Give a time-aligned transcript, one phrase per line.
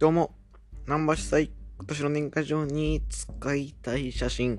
[0.00, 0.34] どうも、
[0.86, 4.58] 南波主催、今年の年賀状に使いたい写真、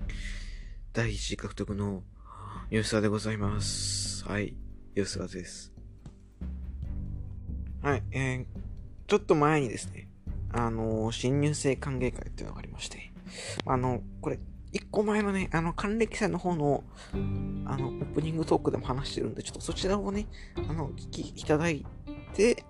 [0.94, 2.04] 第一位獲得の
[2.70, 4.24] 吉沢でございます。
[4.26, 4.54] はい、
[4.96, 5.74] 吉沢です。
[7.81, 8.46] はい、えー、
[9.08, 10.10] ちょっと前にですね、
[10.51, 13.12] あのー新入生歓迎会っていうのがありまして、
[13.65, 14.37] あの、これ、
[14.71, 16.84] 一個前のね、あの、還暦祭の方の、
[17.66, 21.84] あの、オープニングトークでも話してるんで、ちょっとそちらをね、あの、聞きいただい
[22.35, 22.63] て、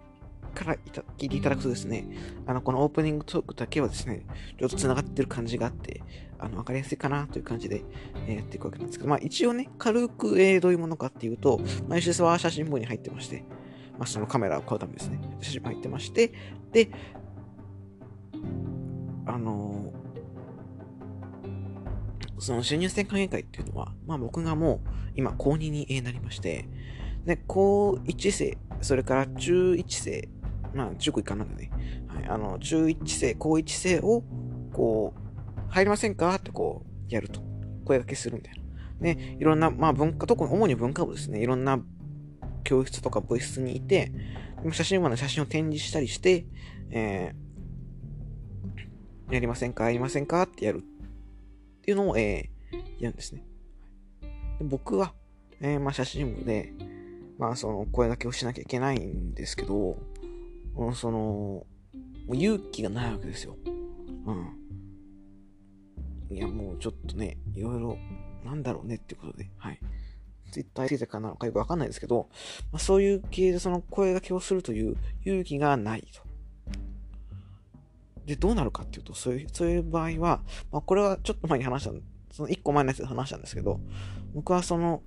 [0.52, 2.08] からいた聞いていただくとですね、
[2.46, 4.26] あの、このオープニングトークだけはですね、
[4.60, 6.04] ちょっと繋がってる感じがあって、
[6.40, 7.84] あの、わかりやすいかなという感じで、
[8.28, 13.44] えーやっていくわけなんですけど、まあ一応ね、軽く、えーどういうものかっていうと、まあ、吉田は写真部に入ってまして、
[13.98, 16.34] まあそのカメラを買うためですね、写真部入ってまして、
[16.72, 16.92] で、
[19.26, 20.02] あのー
[22.42, 26.66] その新入生歓迎会っていうのは、まあ僕がもう今高2になりまして、
[27.24, 30.30] で、高1生、それから中1生、
[30.74, 31.72] まあ中高一貫なんでね、
[32.08, 34.24] はい、あの、中1生、高1生を、
[34.74, 37.42] こう、入りませんかってこう、やると。
[37.86, 38.62] 声掛けするみたいな。
[39.00, 41.80] ね、いろんな、まあ文化、特に主に文化部ですね、いろんな
[42.64, 44.12] 教室とか部室にいて、
[44.72, 46.46] 写真部の写真を展示したりして、
[46.92, 53.44] えー、やりませんかやりませんかってやるっていうのを、えー、やるんですね。
[54.60, 55.14] で僕は、
[55.62, 56.74] えー、まあ写真部で、
[57.40, 59.98] まあその声掛けをしなきゃいけないんですけど、
[60.94, 61.66] その、
[62.34, 63.58] 勇気がないわけですよ。
[64.26, 64.58] うん。
[66.36, 67.98] いや、もうちょっとね、いろいろ、
[68.46, 69.80] なんだろうねってことで、はい。
[70.52, 72.30] ツイッターについてかなのかよくわかんないですけど、
[72.72, 76.22] まあ、そういう系でその声掛けをするという勇気がないと。
[78.26, 80.42] で、どうなるかっていうと、そういう、そういう場合は、
[80.72, 81.94] まあ、これはちょっと前に話した、
[82.34, 83.80] その一個前のやつで話したんですけど、
[84.34, 85.02] 僕はその、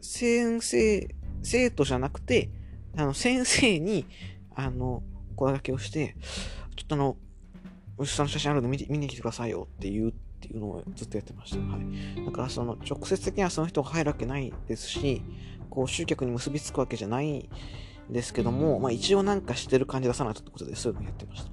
[0.00, 2.50] 先生、生徒じゃなくて、
[2.96, 4.06] あの、先生に、
[4.58, 5.04] あの、
[5.36, 6.16] 声掛けをして、
[6.74, 7.16] ちょっとあの、
[7.96, 11.58] 牛さんの写真あるの見て見に来てくださいよって言うっていうのをずっとやってました。
[11.58, 12.24] はい。
[12.26, 15.22] だからその、直接的にはその人が入るわけないですし、
[15.70, 17.48] こう、集客に結びつくわけじゃない
[18.10, 21.50] んですけども、まあ一応なんかしてる感じ出さないとってことで、そういうのをやってました。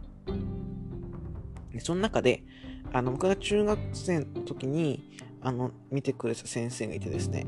[1.74, 2.44] で、その中で、
[2.91, 7.46] あの、僕が中学生の時に、あの、見てくれた先生がいてですね、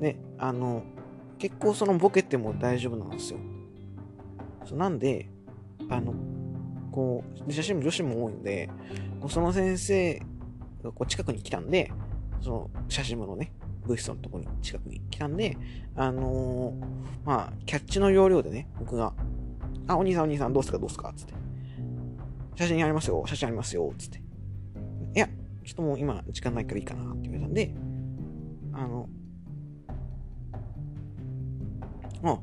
[0.00, 0.84] で、あの、
[1.38, 3.38] 結構そのボケても大丈夫なんですよ。
[4.74, 5.30] なんで、
[5.88, 6.14] あの、
[6.90, 8.68] こう、写真も女子も多いんで、
[9.20, 10.18] こうその先生
[10.82, 11.92] がこう近くに来たんで、
[12.40, 13.52] その写真部のね、
[13.86, 15.56] 部室のとこに近くに来たんで、
[15.94, 16.86] あのー
[17.24, 19.14] まあ、キャッチの要領でね、僕が、
[19.86, 20.78] あ、お兄さんお兄さんどうすか？
[20.78, 21.12] どうすか？
[21.14, 21.34] つって。
[22.56, 24.18] 写真ありますよ、写真ありますよ、つって。
[25.14, 25.28] いや、
[25.64, 27.74] ちょっともう今時間ないからいいかなって言われたんで、
[28.72, 29.08] あの、
[32.22, 32.40] あ、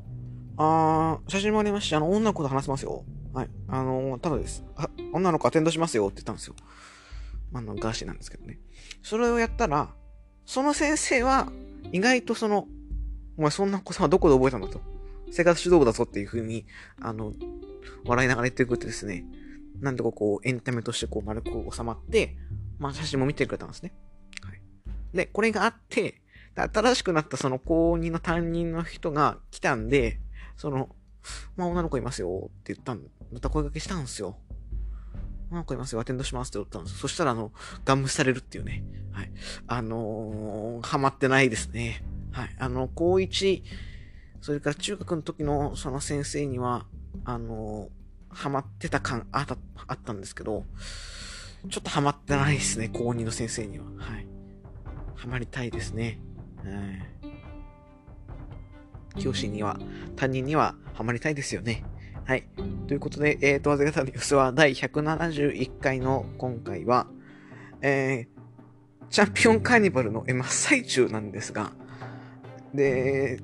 [0.56, 3.04] あー写真もありますし、あの、女の子と話せますよ。
[3.32, 3.50] はい。
[3.68, 4.64] あのただです。
[4.76, 6.54] あ、女の子アテンドしますよって言ったんですよ。
[7.52, 8.58] あ、の、ガーシーなんですけどね。
[9.02, 9.94] それをやったら、
[10.46, 11.48] その先生は、
[11.92, 12.66] 意外とその、
[13.36, 14.80] お前そんな子さんはどこで覚えたんだと。
[15.30, 16.66] 生活指導部だぞっていう風に、
[17.00, 17.32] あの、
[18.04, 19.24] 笑いながら言ってくれてですね、
[19.80, 22.36] なんとかこう、エンタメとしてこう、丸く収まって、
[22.78, 23.92] まあ、写真も見てくれたんですね。
[24.42, 24.60] はい。
[25.16, 26.22] で、これがあって、
[26.54, 30.20] 新しくなったその高2の担任の人が来たんで、
[30.56, 30.88] その、
[31.56, 33.00] まあ、女の子いますよって言ったん
[33.32, 34.36] また声掛けしたんですよ。
[35.50, 37.52] 女の子いますよ、アテンドしますって言ったんですそしたら、あの、
[37.84, 38.84] ガン無視されるっていうね。
[39.12, 39.30] はい。
[39.66, 42.02] あのー、ハマってないですね。
[42.32, 42.56] はい。
[42.58, 43.62] あの、高1、
[44.40, 46.86] それから中学の時のその先生には、
[47.24, 50.64] あのー、ハマってた感あった、あったんですけど、
[51.70, 53.84] ちょっとハマってないですね、高2の先生には。
[53.96, 54.26] はい。
[55.14, 56.18] ハマりたいですね。
[56.58, 56.70] は
[57.28, 57.33] い。
[59.18, 59.78] 教師には、
[60.16, 61.84] 担任にはハマりたいですよね。
[62.24, 62.44] はい。
[62.86, 67.06] ということで、えーと、わずかたニュースは第171回の今回は、
[67.82, 71.72] えー、チャンピオンカーニバルの真っ最中なんですが、
[72.72, 73.40] で、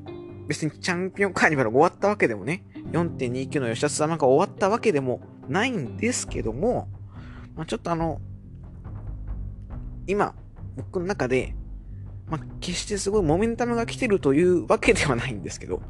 [0.49, 6.89] 別にチャンピオンカーニバルが終わったわけでもね、4.29の吉田様が終わったわけでもないんですけども、
[7.57, 8.21] まあ、ちょっとあの、
[10.07, 10.35] 今、
[10.77, 11.55] 僕の中で、
[12.31, 15.83] まあ、決してすごいモメンタムが来てるというわけではないんですけど、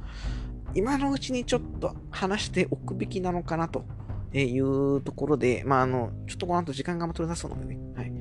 [0.74, 3.84] 今のうちにちょっと話しておくべきなのかなと
[4.32, 8.12] いうところで、まあ、あの、ちょっとこの後時間が取れなそうなのでね、はい。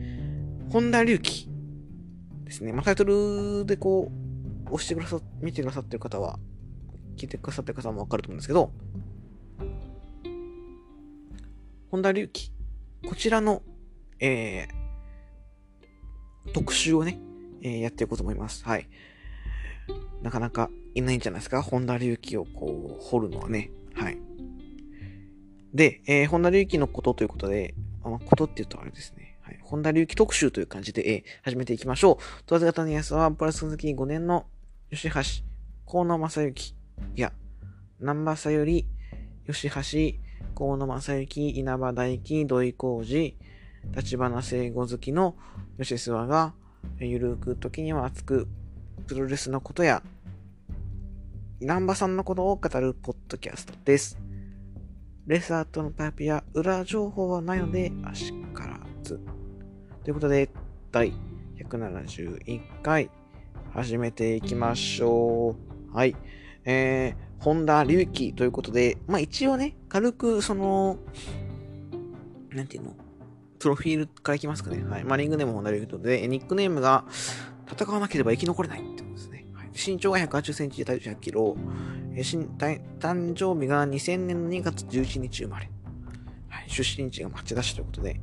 [0.72, 1.50] 本田隆起
[2.44, 2.74] ですね。
[2.74, 4.12] まあ、タイトルでこ
[4.70, 6.40] う、押してくださ、見てくださってる方は、
[7.16, 8.72] 聞いてくださってる方もわかると思うんですけど、
[11.90, 12.52] 本田隆起、
[13.08, 13.62] こちらの、
[14.20, 17.20] えー、特集をね、
[17.62, 18.64] えーやっていこうと思います。
[18.66, 18.88] はい。
[20.22, 21.62] なかなかいないんじゃないですか？
[21.62, 23.72] 本田隆起をこう、掘るのはね。
[23.94, 24.18] はい。
[25.74, 27.74] で、えー、本田隆起のことということで、
[28.04, 29.38] あことって言うとあれですね。
[29.42, 29.60] はい。
[29.62, 32.44] 本田隆起特集という感じで、えー、始めていきましょう。
[32.46, 34.46] 問わず型の安は、プラス好き5年の
[34.92, 35.20] 吉橋、
[35.90, 36.76] 河野正幸、
[37.16, 37.34] いや、
[38.00, 38.88] 南波さより、
[39.48, 40.20] 吉橋、
[40.56, 43.38] 河野正幸、稲葉大輝、土井浩二、
[43.96, 45.36] 立花聖子好きの
[45.78, 46.54] 吉諏訪が、
[47.00, 48.48] ゆるく時には熱く、
[49.08, 50.04] プロレスのことや、
[51.60, 54.20] 南波さんのことを語るポッドキャストです。
[55.28, 59.20] レスアートのパイプや裏情報はないので、あしからず。
[60.04, 60.50] ということで、
[60.92, 61.14] 第
[61.58, 63.10] 171回、
[63.74, 65.56] 始めていきましょ
[65.92, 65.96] う。
[65.96, 66.16] はい。
[66.66, 70.98] えー、本田隆起ということで、まあ一応ね、軽くその、
[72.52, 72.96] なんていうの？
[73.60, 74.84] プロフィールからいきますかね。
[74.84, 75.04] はい。
[75.04, 77.06] まあリングネーム本田隆起ということで、ニックネームが、
[77.72, 79.46] 戦わなければ生き残れないってことですね。
[79.54, 81.58] はい、身長が180センチで、体重100キロ、
[82.16, 85.70] えー、誕生日が2000年の2月11日生まれ。
[86.48, 88.20] はい、出身地が町田市ということで、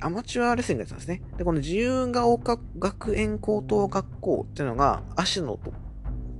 [0.00, 1.22] アマチュアレスリングやったんですね。
[1.36, 5.72] で、この自由が丘学園高等学校っていうのが、芦野と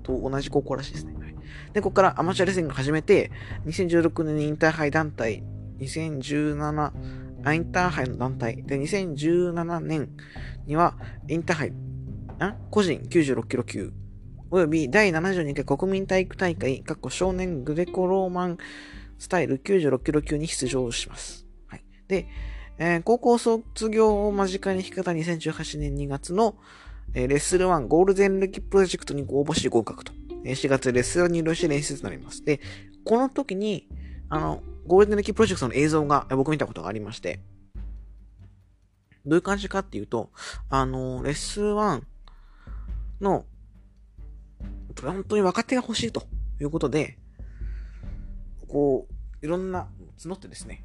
[0.02, 1.14] と同じ高校らしいですね。
[1.14, 1.34] はい、
[1.72, 3.30] で、ここからアマチュアレスリング始めて、
[3.66, 5.42] 2016年にインターハイ団体、
[5.78, 6.92] 2017、
[7.54, 10.10] インターハイの団体、で、2017年
[10.66, 10.94] には
[11.28, 11.72] インターハイ、
[12.38, 12.56] あ？
[12.70, 13.92] 個人96キロ級、
[14.50, 18.58] および第72回国民体育大会、過去少年グレコローマン
[19.18, 21.46] スタイル96キロ級に出場します。
[21.66, 21.84] はい。
[22.08, 22.26] で、
[22.78, 26.56] えー、高校卒業を間近に控えた2018年2月の、
[27.14, 30.12] えー、レッスル1ゴールデン歴プロジェクトに応募し合格と。
[30.44, 32.44] えー、4月レッスルに入して練習となります。
[32.44, 32.60] で、
[33.04, 33.88] この時に、
[34.30, 37.38] あの、ゴールデン歴プロジェクトの映像が僕見たことがありまして、
[39.24, 40.30] どういう感じかっていうと、
[40.68, 42.02] あの、レッスル1
[43.20, 43.44] の、
[45.00, 46.24] 本当に若手が欲しいと
[46.60, 47.18] いうことで、
[48.66, 49.86] こう、いろんな
[50.18, 50.84] 募ってですね、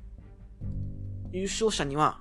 [1.31, 2.19] 優勝者には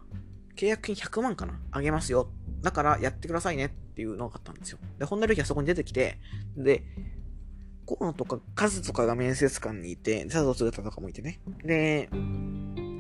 [0.57, 2.31] 契約金100万かなあげますよ。
[2.63, 4.79] だからやってくださいねっていうのがあったんですよ。
[4.99, 6.19] で、本田隆起はそこに出てきて、
[6.57, 6.83] で、
[7.87, 11.41] 河野とかカズとかが面接官にいて、佐藤姿とかもいてね。
[11.65, 12.09] で、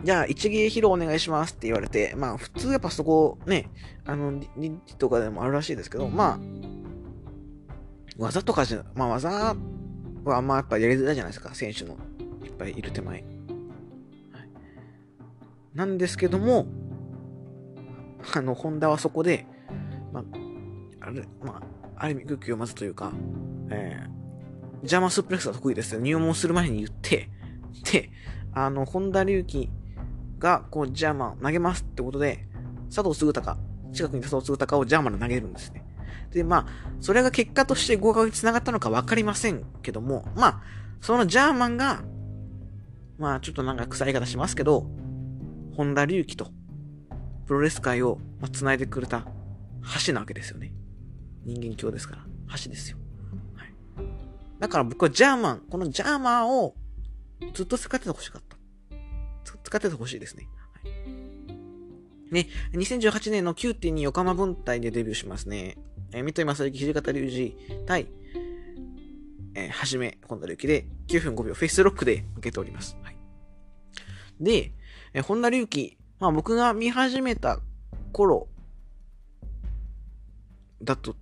[0.04, 3.70] じゃあ一芸披露お願いしますって言われて、まあ普通やっぱそこね、
[4.04, 6.38] あの、リッとかでもあるらしいですけど、まあ、
[8.18, 9.56] 技とかじゃ、まあ技
[10.24, 11.96] はあんまやっぱやりづらいじゃないですか、選手の
[12.44, 13.24] いっぱいいる手前。
[15.74, 16.66] なんですけども、
[18.34, 19.46] あの、ホンダはそこで、
[20.12, 20.24] まあ、
[21.00, 21.62] あれ、まあ、
[21.96, 23.12] ある意味空気をまずというか、
[23.70, 24.23] えー、
[24.84, 27.30] ジャーマンスープレックスが得意ですよ入門する前に言って、
[27.90, 28.10] で、
[28.52, 29.70] あの、本田隆起
[30.38, 32.46] が、こう、ジャーマンを投げますってことで、
[32.94, 33.58] 佐藤嗣隆、
[33.92, 35.84] 近くに佐藤嗣隆をジャーマンで投げるんですね。
[36.32, 36.66] で、まあ、
[37.00, 40.62] それが結果として合格につながったのかわかりませんけども、まあ、
[41.00, 42.02] そのジャーマンが、
[43.18, 44.86] まあ、ちょっとなんか臭い言い方しますけど、
[45.76, 46.50] 本田隆起と、
[47.46, 48.18] プロレス界を
[48.52, 49.26] 繋いでくれた
[50.06, 50.72] 橋なわけですよね。
[51.44, 52.22] 人間教ですから。
[52.62, 52.98] 橋ですよ。
[54.58, 56.74] だから僕はジャーマン、このジャーマンを
[57.52, 58.56] ずっと使っててほしかった。
[59.62, 60.48] 使っててほしいですね。
[60.82, 62.32] はい。
[62.32, 65.76] ね、2018年の9.2横浜分隊でデビューしますね。
[66.12, 67.56] えー、三戸正幸、土方隆二
[67.86, 68.06] 対、
[69.54, 72.96] えー、はじめ、本田隆起で9分5秒フェイスロックで受けております。
[73.02, 73.16] はい。
[74.40, 74.72] で、
[75.12, 77.60] え本田隆起、まあ僕が見始めた
[78.12, 78.48] 頃
[80.82, 81.16] だと、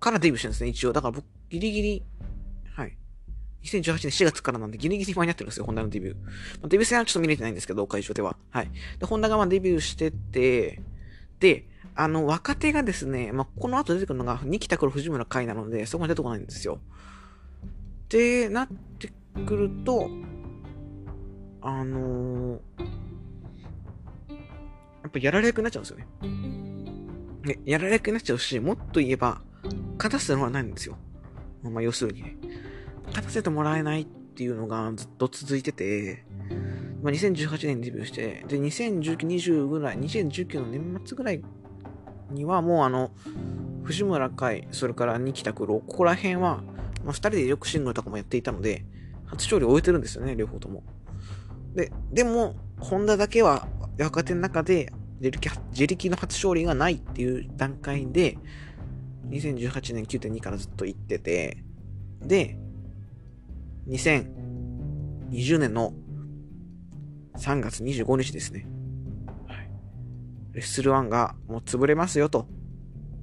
[0.00, 0.92] からデビューしてるんですね、一応。
[0.92, 2.02] だから僕、ギリギリ、
[2.74, 2.96] はい。
[3.64, 6.14] 2018年4月からなんでギリギリ間に合ってるんですよ、ホンダのデビュー。
[6.14, 6.20] ま
[6.64, 8.36] あ、デビュー戦はちょっと見れてないんですけど、会場では。
[8.50, 8.70] はい。
[8.98, 10.80] で、ホンダがまあデビューしてて、
[11.40, 16.80] で、あの、若手がですね、まあ、この後出てくるのが、二木拓郎藤村海なので、そこまで出てこないんですよ。
[18.04, 19.12] ってなって
[19.46, 20.08] くると、
[21.62, 22.84] あのー、
[25.02, 26.06] やっぱやられなくなっちゃうんですよね。
[27.44, 29.40] ね、やられなくなっちゃうし、もっと言えば、
[29.96, 30.98] 勝たせてもらえないんですよ。
[31.70, 32.36] まあ、要するにね。
[33.08, 36.24] 勝たせてもらえないっていうのがずっと続いてて、
[37.02, 41.42] まあ、2018年デビューして、で、2019、20ぐらい、2019の年末ぐらい
[42.30, 43.12] にはもうあの、
[43.84, 46.62] 藤村海、それから二木拓郎、ここら辺は、
[47.04, 48.84] まあ、二人でよくシングルとかもやっていたので、
[49.26, 50.82] 初勝利を終えてるんですよね、両方とも。
[51.74, 53.68] で、でも、ホンダだけは
[53.98, 58.38] 若手の中で自力の初勝利がないっていう段階で、
[59.30, 61.58] 2018年9.2からずっと行ってて、
[62.20, 62.58] で、
[63.88, 65.92] 2020年の
[67.36, 68.66] 3月25日ですね。
[69.46, 69.70] はい。
[70.52, 72.46] レッスル1がもう潰れますよと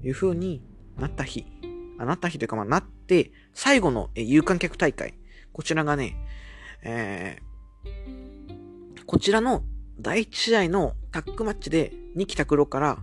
[0.03, 0.61] いう風に
[0.97, 1.45] なった日。
[1.99, 5.15] あなった日というかまあなって、最後の有観客大会。
[5.51, 6.15] こちらがね、
[6.83, 9.63] えー、こちらの
[9.99, 12.97] 第1試合のタックマッチで、二木拓郎から、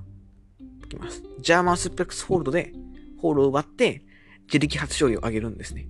[0.85, 1.23] いきます。
[1.41, 2.73] ジャーマンスプレックスホールドで、
[3.21, 4.03] ホールを奪って、
[4.47, 5.89] 自力初勝利を挙げるんですね。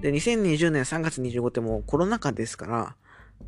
[0.00, 2.96] で、2020年3月25ってもうコロナ禍ですから、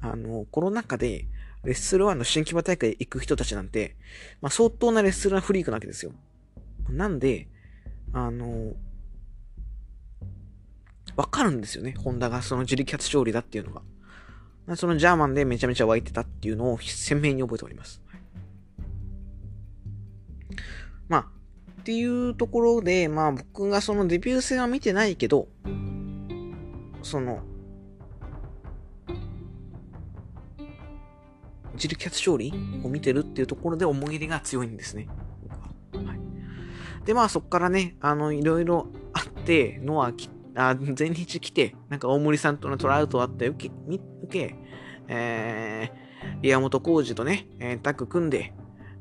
[0.01, 1.27] あの、コロナ禍で、
[1.65, 3.97] レッスル1の新規場大会行く人たちなんて、
[4.43, 6.13] まあ、相当なレッスルなフリークなわけですよ。
[6.91, 7.49] なんで、
[8.13, 8.75] あの、
[11.17, 11.95] わかるんですよね。
[11.97, 14.77] ホンダがその自力初勝利だっていうのが。
[14.77, 18.03] そのジャーマンでめちゃめちゃ湧いてたっていうのを鮮明に覚えております。
[21.85, 25.49] っていうところで、まあ僕がそのデビュー戦は見てないけど、
[27.03, 27.43] その、
[31.75, 35.09] 自力初勝利を見てるっていうところで思い入れが強いんですね。
[35.93, 36.15] は。
[36.15, 37.05] い。
[37.05, 43.75] で、まあそっからね、あの、いろいろあって、ノア来あ、全日来て、なんか大森さんとのトラウトあって、受け、
[44.23, 44.57] 受け、
[45.09, 48.55] えー、岩本浩二とね、えータッグ組んで、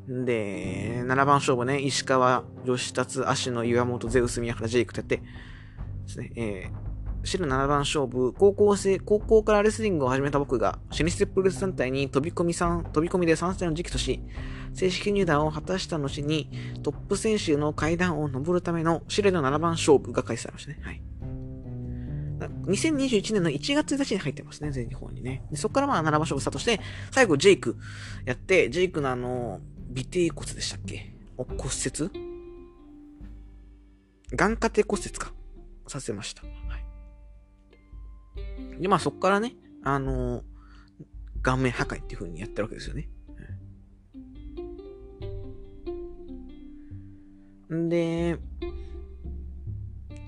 [0.08, 5.24] で、7番勝負ね、石川、吉達、足野、岩本、ゼウス、宮原、ジェイクとやって、で
[6.08, 14.20] すね、えー、白7番勝負、高校生、高校からレスリングを始めた僕が、シニステプロレス団体に飛び込み3、飛び込みで参戦の時期とし、
[14.74, 16.50] 正式入団を果たした後に、
[16.84, 20.80] トップ選手の階段を登るための試練の7番勝負が開催されましたね。
[20.82, 21.02] はい。
[22.66, 25.44] 2021年の1月1日に入ってますね、全日本にね。
[25.50, 26.82] でそこからまあ7番勝負スタートして、
[27.12, 27.78] 最後ジェイク
[28.26, 29.62] やって、ジェイクのあの、
[29.96, 31.14] 尾低骨でしたっけ？
[31.38, 32.10] お骨折？
[34.36, 35.34] 眼下底骨折か。
[35.86, 36.44] させました。
[36.44, 36.50] は
[38.78, 38.82] い。
[38.82, 40.44] で、まあそこからね、あの
[41.42, 43.10] 顔面破壊っていう風にやってるわけですよね。
[47.74, 48.40] んで、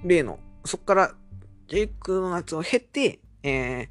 [0.03, 1.15] 例の、そこから、
[1.67, 3.88] ジェイクのやつを経て、えー、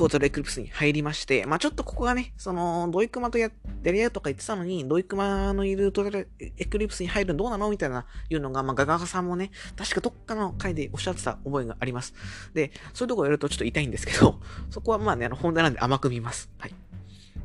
[0.00, 3.50] トータルエクリプスに入りまして、まあちょっとここがね、その、ドイクマとや、
[3.82, 12.14] やり合うとか言ってたのに、ドイクマのいるトータルエクリプスに入るのどうなのみたいな、いうのが、まあガガガさんもね、確かどっかの回でおっしゃってた覚えがあります。
[12.54, 14.40] で、そういうとこやるとちょっと痛いんですけど、
[14.70, 16.48] そこはまあね、あの、本題なんで甘く見ます。
[16.56, 16.74] はい。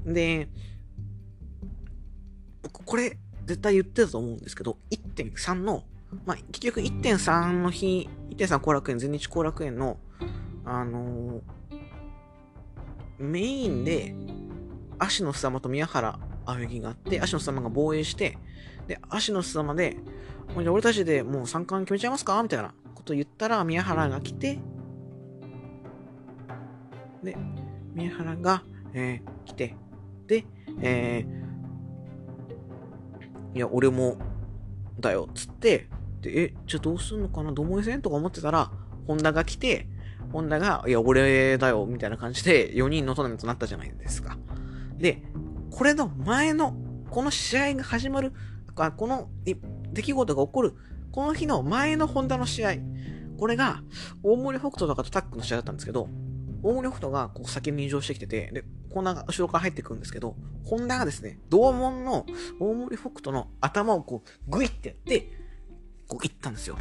[0.06, 0.48] で、
[2.72, 5.84] これ、絶対言ってたと思うんですけど、1.3の、
[6.26, 9.98] まあ、結局1.3の日、1.3後楽園、全日後楽園の、
[10.64, 11.55] あのー
[13.18, 14.16] メインで、
[15.00, 18.38] 足のすまと宮原青木があって、足のすまが防衛して、
[18.88, 19.98] で、足のすまで、
[20.62, 22.42] じゃ俺たちでもう三冠決めちゃいますか？
[22.44, 24.60] みたいなこと言ったら、宮原が来て、
[27.24, 27.36] で、
[27.94, 29.76] 宮原が、えー来て、
[30.28, 30.46] で、
[30.82, 31.46] えー
[33.56, 34.18] いや、俺も、
[35.00, 35.88] だよ、つって、
[36.22, 37.54] で、え、じゃあどうすんのかな？
[37.54, 38.02] どうもえせん？
[38.02, 38.70] とか思ってたら、
[39.08, 39.88] ホンダが来て、
[40.32, 44.38] ホンダが、いや、俺だよ、みたいな感じで、4人のトーナメントになったじゃないですか。
[44.98, 45.24] で、
[45.72, 46.76] これの前の、
[47.10, 48.34] この試合が始まる、
[48.78, 50.74] あこの出来事が起こる、
[51.12, 52.74] この日の前のホンダの試合、
[53.38, 53.82] これが、
[54.24, 56.10] 大森北斗とかとタッグの試合だったんですけど、
[56.64, 62.26] 大森北斗がこう先に入場してきてて、で、ホンダが後ろから入ってくるんですけど、ホンダがですね、同門の
[62.60, 65.32] 大森北斗の頭をこう、グイってやって、
[66.08, 66.78] こう行ったんですよ。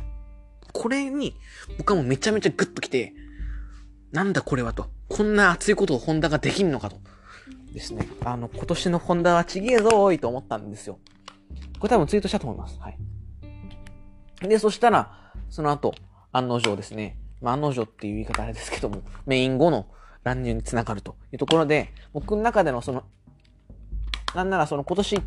[0.73, 1.37] これに、
[1.79, 3.15] 僕はもうめちゃめちゃグッと来て、
[4.15, 4.87] なんだこれはと。
[5.09, 6.97] こんな熱いことをホンダができんのかと。
[7.73, 8.07] ですね。
[8.25, 11.01] あの、今年のホンダはちげえぞーいと思ったんですよ。
[11.81, 12.79] これ多分ツイートしたと思います。
[12.79, 12.99] はい。
[14.49, 15.93] で、そしたら、その後、
[16.31, 17.19] 案の定ですね。
[17.43, 19.89] まあ、案の定っていう言い方あれですけども、メイン後の
[20.23, 23.03] 乱入につながるというところで、僕の中でのその、
[24.33, 25.21] なんならその今年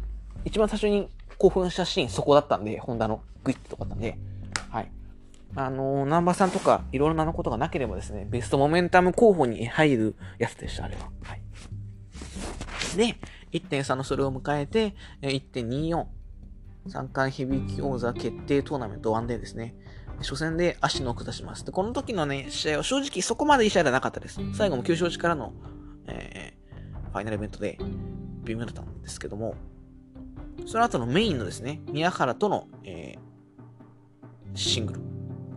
[0.46, 4.18] 一番最初に興奮したシーンそこだったんで、ホンダのグイッとこだったんで、
[5.56, 11.10] あのー、ナンバーさんとかいろいろなことがなければですね、ベストモメンタム候補に入るやつでした、あれは。
[11.24, 11.42] はい。
[12.98, 13.16] で、
[13.52, 16.06] 1.3のそれを迎えて、1.24、
[16.88, 19.76] 三冠響き王座決定トーナメント1でですね、
[20.20, 21.66] 初戦で足の下します。
[21.66, 24.40] で、この時のね、試合は正直そこまでいい試合ではなかったです。
[24.54, 25.54] 最後も9勝1からの、
[26.08, 27.78] えー、ファイナルイベントで
[28.44, 29.56] 微妙だったんですけども、
[30.66, 33.28] その後のメインのですね、宮原との、えー
[34.58, 35.07] シングル。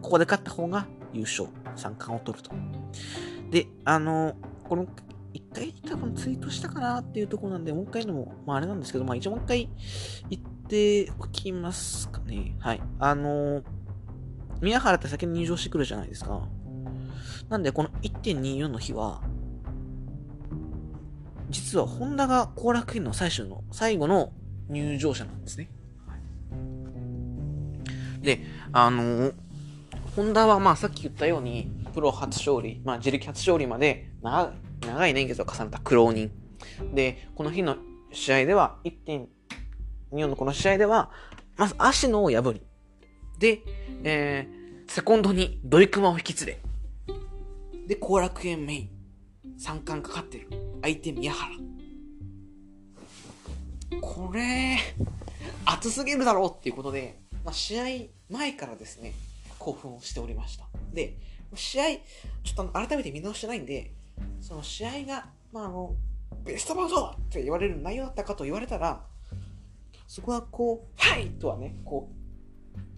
[0.02, 2.50] ここで勝った方が優勝、三冠を取ると。
[3.50, 4.86] で、あのこの、
[5.32, 9.68] 一回多分ツイートしたかなっていうところなんで、もう一回でも、まああれなんですけど、まあ一応もう一回
[10.30, 12.56] 言っておきますかね。
[12.60, 12.82] はい。
[12.98, 13.62] あの
[14.60, 16.46] 宮原って先に入場してくるじゃないですか。
[17.48, 19.22] なんで、この1.24の日は、
[21.48, 24.32] 実は、ホンダが後楽園の最終の、最後の
[24.68, 25.70] 入場者なんですね。
[28.22, 28.40] で、
[28.72, 29.34] あのー、
[30.16, 36.30] ホンダはまあさっき言ったように、プロ初勝利、まあ自力初勝利まで長い年月を重ねた苦労人。
[36.92, 37.76] で、この日の
[38.12, 41.10] 試合では、1.24のこの試合では、
[41.56, 42.62] まず足野を破り、
[43.38, 43.60] で、
[44.02, 46.60] えー、セコンドにドイクマを引き連れ、
[47.86, 48.90] で、後楽園メイン、
[49.58, 50.48] 三冠かかってる、
[50.82, 51.54] 相手宮原。
[54.00, 54.76] これ、
[55.66, 57.84] 熱すぎるだろうっていうことで、まあ、試合
[58.28, 59.12] 前からですね、
[59.60, 60.66] 興奮をしておりました。
[60.92, 61.16] で、
[61.54, 61.84] 試合、
[62.42, 63.92] ちょっと改めて見直してないんで、
[64.40, 65.94] その試合が、まあ、あの、
[66.44, 69.04] ベストバウトって言われる内容だったかと言われたら、
[70.08, 72.20] そこはこう、はいとはね、こう、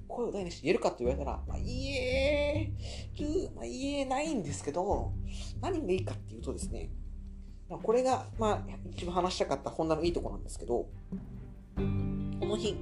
[0.07, 2.71] 声を大にして言えるかと言われたら、まあ、言え
[3.19, 5.13] る、まあ、言えないんですけど、
[5.61, 6.91] 何がいいかっていうとですね、
[7.69, 10.87] ま、これが、まあ、一番話したかったホンダのいいとこなんですけど、
[11.77, 12.77] この日、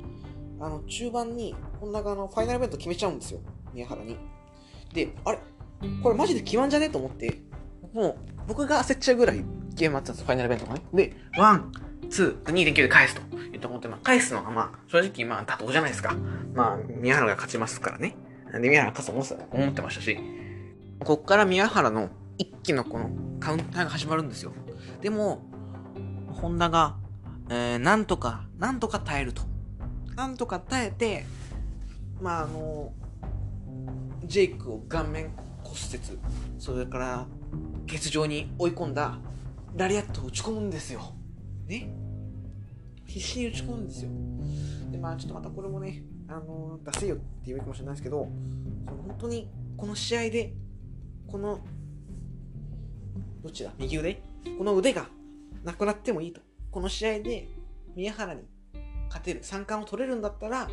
[0.60, 3.40] あの、中盤に、ホンダがあの、ファイナルベント決めちゃうんですよ。
[3.72, 4.16] 宮原に。
[4.92, 5.38] で、あれ？
[6.02, 6.90] これマジで決まんじゃね？
[6.90, 7.40] と思って、
[7.92, 10.82] もう、僕が焦っちゃうぐらいゲームあったんですファイナルベントがね。
[10.92, 11.72] で、ワン、
[12.10, 16.14] ツー、2.9で返すと言って思って、まあ、返すのがまあ、正直まあ、妥当じゃないですか。
[16.54, 18.14] まあ、宮原が勝ちますからね。
[18.52, 20.18] で、宮原勝つと思ってましたし、
[20.98, 24.52] こっから宮原の一気のこのカウンターが始まるんですよ。
[25.00, 25.42] でも、
[26.32, 26.96] ホンダが、
[27.48, 29.42] えー、なんとか、なんとか耐えると。
[30.16, 31.24] なんとか耐えて、
[32.20, 32.92] まあ、あの、
[34.30, 35.32] ジェイクを顔面
[35.64, 36.18] 骨折、
[36.56, 37.26] それから
[37.90, 39.18] 欠場に追い込んだ。
[39.74, 41.00] ラリアットを打ち込むんですよ。
[41.66, 41.92] ね？
[43.06, 44.10] 必死に打ち込むんですよ。
[44.92, 48.28] で、まあちょっとまたこれもね、あのー、出せよって言うかもしれないですけど、
[48.86, 50.54] その本当にこの試合で、
[51.26, 51.58] この、
[53.42, 53.72] どっちだ？
[53.78, 54.22] 右腕？
[54.56, 55.08] この腕が
[55.64, 56.40] なくなってもいいと。
[56.70, 57.48] この試合で
[57.96, 58.42] 宮原に
[59.08, 60.68] 勝てる、三冠を取れるんだったら、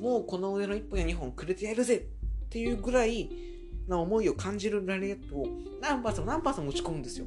[0.00, 2.06] もうこの腕の1本や2本くれてやるぜ
[2.46, 3.28] っていうぐらい
[3.88, 5.46] な思いを感じるラリアットを
[5.80, 7.26] 何発も何発も打ち込むんですよ。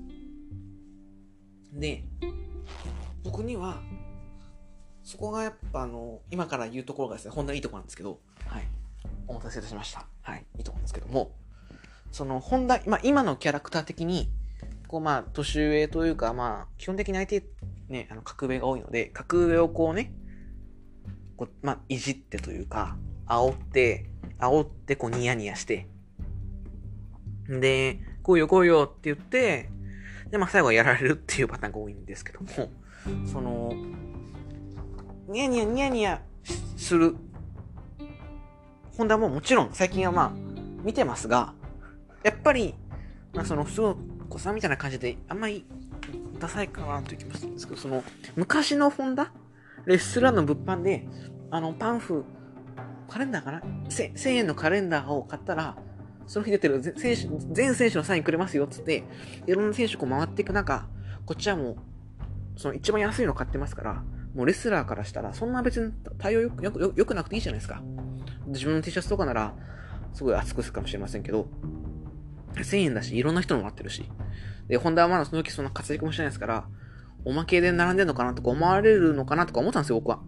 [1.73, 2.03] で、
[3.23, 3.81] 僕には、
[5.03, 8.67] そこがやっぱあの、今から言うところがですね、ほんのいいところなんですけど、はい。
[9.27, 10.05] お待たせいたしました。
[10.21, 10.45] はい。
[10.57, 11.31] いいところなんですけども、
[12.11, 14.29] その、本題、まあ今のキャラクター的に、
[14.87, 17.43] こうまあ、年上というか、まあ、基本的に相手、
[17.89, 20.11] ね、あの、格上が多いので、格上をこうね、
[21.37, 25.87] こう、まあ、いじってというか、煽って、煽ってこうニヤニヤして、
[27.47, 29.69] で、来いよ来いよって言って、
[30.29, 32.47] で、まあ最後はやられるっていうパターンが多いんですけども、
[33.25, 33.73] その、
[35.29, 36.21] ニヤニヤニヤニヤ
[36.77, 37.15] する、
[38.97, 40.31] ホンダももちろん最近はまあ
[40.83, 41.53] 見てますが、
[42.23, 42.75] やっぱり、
[43.33, 43.95] まあその、すごい、
[44.29, 45.65] 子さんみたいな感じで、あんまり
[46.39, 48.03] ダサいかなという気もするんですけど、その、
[48.35, 49.31] 昔のホンダ？
[49.85, 51.07] レスラーの物販で、
[51.49, 52.25] あの、パンフ、
[53.09, 55.75] カレンダーかな ?1000 円のカレンダーを買ったら、
[56.27, 59.03] その日出てる選手、全選手のサインくれますよっつって、
[59.47, 60.87] いろんな選手こう回っていく中、
[61.25, 61.75] こっちはもう、
[62.55, 64.03] その一番安いの買ってますから、
[64.35, 67.81] もうレスラーからしたら、そんな別に対応よく、よく、よくなくていいじゃないですか。
[68.47, 69.53] 自分の T シャツとかなら、
[70.13, 71.47] すごい熱くするかもしれませんけど、
[72.53, 74.03] 1000円だし、いろんな人も待ってるし。
[74.67, 76.67] で、ホンダはまだその時そんな活躍もしてないですから、
[77.25, 80.19] おまけで並んでんのかなとか思われるのかなとか思ったんですよ、僕は。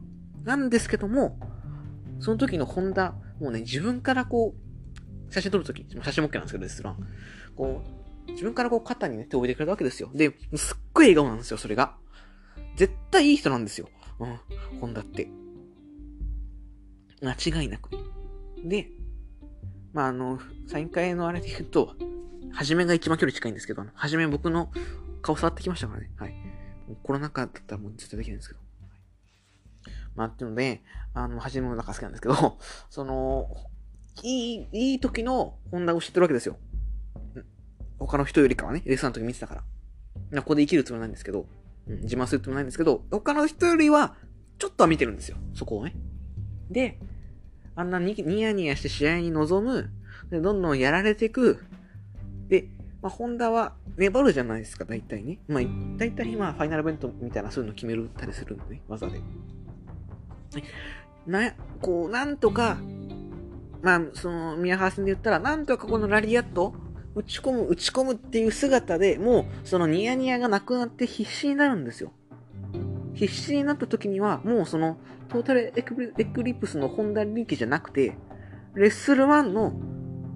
[0.44, 1.38] なんですけども、
[2.22, 7.08] その時のホンダ、もうね、自分からこう、写真撮るとき、写真も OK なんですけど、レストラン。
[7.56, 7.82] こ
[8.28, 10.10] う、自分からこう肩にね、手を置いてくれたわけですよ。
[10.14, 11.98] で、すっごい笑顔なんですよ、それが。
[12.76, 13.90] 絶対いい人なんですよ。
[14.20, 14.40] うん、
[14.80, 15.30] ホンダって。
[17.22, 17.90] 間違いなく。
[18.64, 18.92] で、
[19.94, 21.96] まあ、あの、サイン会のあれで言うと、
[22.52, 24.72] はじめが一番距離近いんですけど、はじめ僕の
[25.22, 26.12] 顔触ってきましたからね。
[26.18, 26.36] はい。
[27.04, 28.61] コロナ禍だったらもう絶対できないんですけど。
[30.16, 30.82] まあ、っていうので、
[31.14, 32.58] あの、はじめも中好きなんですけど、
[32.90, 33.56] その、
[34.24, 36.58] いい、いい時のホンダを知ってるわけですよ。
[38.00, 39.64] 他の人よりかはね、レースの時見てたか
[40.32, 40.42] ら。
[40.42, 41.46] ここで生きるつもりないんですけど、
[41.88, 44.16] うん、自慢するつもりないんですけど、他の人よりは、
[44.58, 45.38] ちょっとは見てるんですよ。
[45.54, 45.96] そこをね。
[46.70, 47.00] で、
[47.76, 49.90] あんなにニヤニヤして試合に臨む。
[50.30, 51.64] で、どんどんやられていく。
[52.48, 52.68] で、
[53.02, 55.40] まあ、ホンダは粘るじゃないですか、大体ね。
[55.48, 55.64] まあ、
[55.98, 59.20] 大体まあ、ファイナルベントみたいなそういうの決めるたりするのね、技で。
[61.26, 62.78] な、こう、なんとか、
[63.82, 66.74] まあ、その、宮原戦で言ったら、なんとかこのラリアット、
[67.14, 72.14] 打ち込む、打ち込むっていう姿でもう、そのニヤニヤがなくなって必死になるんですよ。
[73.14, 74.98] 必死になった時には、もうその、
[75.30, 78.18] トータルエクリプスの本田力じゃなくて、
[78.74, 79.74] レッスル1の、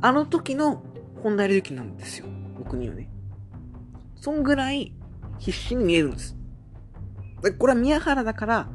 [0.01, 0.83] あの時の
[1.23, 2.27] 本田力なんですよ。
[2.57, 3.09] 僕にはね。
[4.15, 4.93] そんぐらい
[5.39, 6.35] 必死に見えるんです。
[7.57, 8.69] これは宮原だから、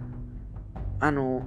[1.01, 1.43] あの、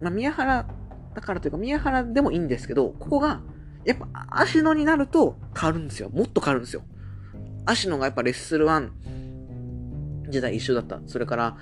[0.00, 0.66] まあ、宮原
[1.14, 3.40] だからというか、宮原でもいいんですけど、ここが、
[3.84, 6.10] やっぱ、足野になると変わるんですよ。
[6.10, 6.82] もっと変わるんですよ。
[7.66, 8.90] 足野がやっぱレッスル1
[10.28, 11.00] 時代一緒だった。
[11.06, 11.56] それから、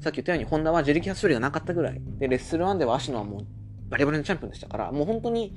[0.00, 2.00] さっき言ったように、ホンダは自力発処理がなかったぐらい。
[2.18, 3.46] で、レッスル1では足野はもう
[3.88, 5.54] バリバリのチャンピオンでしたから、もう本当に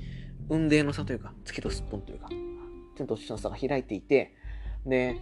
[0.48, 2.28] 運命の差というか、月とすっぽんというか、
[2.96, 4.34] 天と地の差が開いていて、
[4.86, 5.16] で、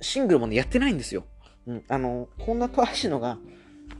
[0.00, 1.24] シングルもね、やってないんですよ。
[1.66, 3.38] うん、あの、ホンダと足野が、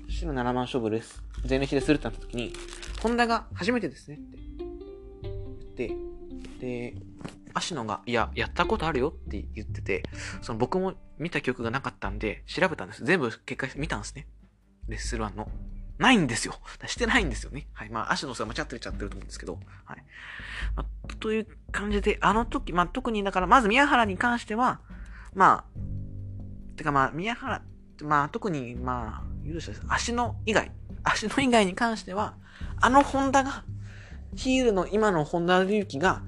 [0.09, 1.23] 白7万勝負です。
[1.45, 2.53] 全日でするってなった時に、
[3.03, 5.97] ホンダが初めてですねって言っ
[6.59, 6.95] て、で、
[7.55, 10.03] 芦野が、いや、やったことあるよって言ってて、
[10.43, 13.05] その僕も見た記憶がなかったんで、調べたんです。
[13.05, 14.27] 全部結果見たんですね。
[14.89, 15.49] レッスル1の。
[15.99, 16.55] ないんですよ。
[16.87, 17.69] してないんですよね。
[17.73, 17.91] はい。
[17.91, 19.59] まあ、足の差が間違ってるちゃってると思うんですけど。
[19.85, 20.05] はい。
[20.77, 24.81] まあ、という感じで、あの時、まあ、特にだから、まず宮原に関しては、
[25.35, 27.63] まあ、てかまあ、宮原、
[28.03, 30.73] まあ、特に、まあ、言うとした足の以外、
[31.05, 32.37] 足の以外に関しては、
[32.81, 33.65] あのホンダが、
[34.35, 36.23] ヒールの今のホンダ隆起が、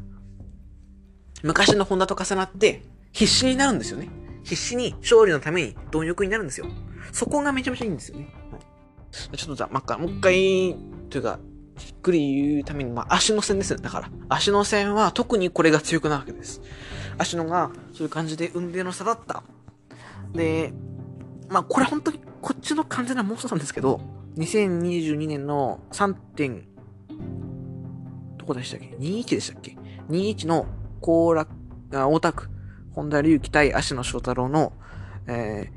[1.43, 4.09] 昔のホンダと重なって、必死になるんですよね。
[4.45, 6.67] 必死に勝利のために貪欲になるんですよ。
[7.13, 8.33] そこがめちゃめちゃいいんですよね。
[8.53, 8.59] は
[9.33, 10.77] い、ちょっとじゃあ、まっか、もう一回、
[11.11, 11.39] というか、
[11.77, 13.79] じっくり言うために、まあ、足の線ですよ。
[13.79, 16.61] だから、足の線は特にこれが強くなるわけです。
[17.19, 19.43] 足のが、そういう感じで運命の差だった。
[20.33, 20.73] で、
[21.51, 24.01] まあ、これ本当に、こっちの完全な妄想なんですけど、
[24.37, 26.69] 2022年の3点、
[28.39, 29.77] どこでしたっけ ?21 でしたっけ
[30.09, 30.67] ?21 の
[31.01, 31.51] 後楽、
[31.93, 32.49] あ、大田区、
[32.93, 34.73] 本田隆起対足野翔太郎の、
[35.27, 35.73] え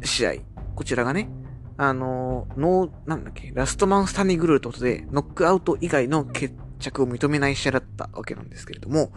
[0.00, 0.32] ー、試合。
[0.74, 1.30] こちらがね、
[1.78, 9.10] あのー、ノー、なんだっけ、ラストマンスタンディングルールってことで、ノックアウト以外の決着を認めない試合だったわけなんですけれども、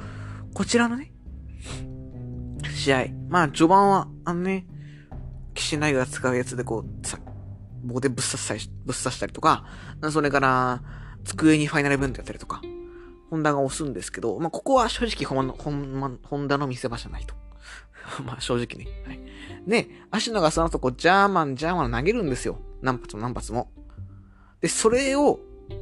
[0.53, 1.11] こちらのね、
[2.73, 3.07] 試合。
[3.27, 4.65] まあ、序盤は、あのね、
[5.53, 7.19] 岸内が使うやつでこう、さ、
[7.83, 9.65] 棒でぶっ刺したり、ぶっ刺したりとか、
[10.11, 10.81] それから、
[11.23, 12.61] 机にファイナルブントやったりとか、
[13.29, 17.35] ホンダが押すんですけど、まあ、ここは正直ホン、ホン、ホンダの見せ場じゃないと。
[18.25, 18.91] まあ、正直ね。
[19.05, 19.19] はい。
[19.67, 22.59] で、足野がその後こう、ジャーマン、ジャーマン投げるんですよ。
[22.81, 23.71] 何発も何発も。
[24.61, 25.39] で、それを、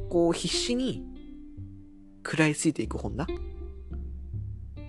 [0.09, 1.03] こう、必死に、
[2.23, 3.27] 食らいついていくホンダ。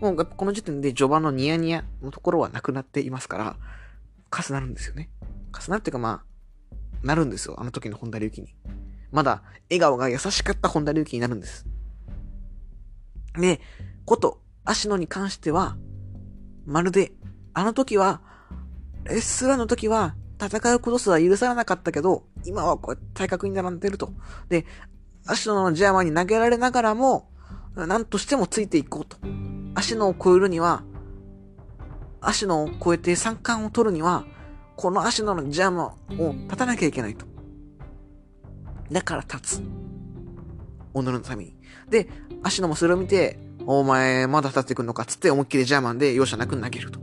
[0.01, 3.57] もう、この時点で序盤のニヤニヤのところはなくなっていますから、
[4.33, 5.11] カスなるんですよね。
[5.53, 7.55] カスなるっていうかまあ、なるんですよ。
[7.59, 8.57] あの時の本田隆起に。
[9.11, 11.67] まだ、笑顔が優しかった本田隆起になるんです。
[13.39, 13.61] で、
[14.07, 15.77] こと、足野に関しては、
[16.65, 17.13] まるで、
[17.53, 18.23] あの時は、
[19.05, 24.15] レッスラーの時は、戦うことすら許されなかったけど、今はこう体格に並んでると。
[24.49, 24.65] で、
[25.27, 27.29] 足野のジャマに投げられながらも、
[27.77, 29.19] 何としてもついていこうと。
[29.75, 30.85] 足野を超えるには、
[32.23, 34.25] 足野を超えて三冠を取るには、
[34.77, 37.27] この足野のジャーマンを立たなきゃいけないと。
[38.91, 39.61] だから立つ。
[39.61, 39.65] 己
[40.95, 41.57] のために。
[41.89, 42.09] で、
[42.43, 47.01] 足野もそれを見て、お前まだ立ってくんのかっつって思いっきりジャーマンで容赦なく投げると。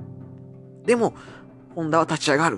[0.86, 1.14] でも、
[1.76, 2.58] ホンダは立ち上がる。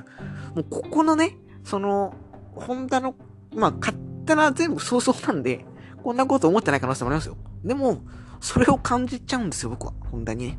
[0.56, 2.14] もうここのね、その、
[2.56, 3.16] ホンダの、
[3.56, 3.96] まあ、勝
[4.26, 5.66] 手な全部想像なんで、
[6.04, 7.38] こんなこと思ってない可能性もありますよ。
[7.64, 8.02] でも、
[8.40, 9.94] それを感じちゃうんですよ、僕は。
[10.12, 10.58] ホンダにね。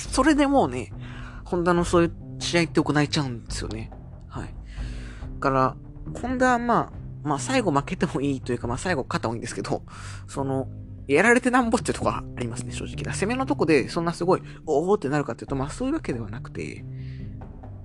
[0.00, 0.92] それでもうね、
[1.44, 3.90] ホンダのそういう試合って行えちゃうんですよね。
[4.28, 4.54] はい。
[5.40, 5.76] から、
[6.20, 9.82] ホンダはまあ、まあ最後負けてもいいというか、まあ最後勝った方がいいんですけど、
[10.26, 10.68] その、
[11.06, 13.12] やられてなんぼってとこがありますね、正直な。
[13.12, 16.84] 攻めのとこでそんなすごい、おおってなるかっていうと、まあそういうわけではなくて、